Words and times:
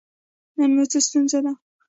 نن 0.57 0.71
مو 0.75 0.83
څه 0.91 0.99
ستونزه 1.05 1.39
ده؟ 1.45 1.53